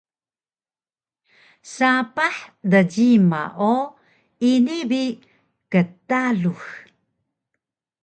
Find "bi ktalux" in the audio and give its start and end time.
4.89-6.61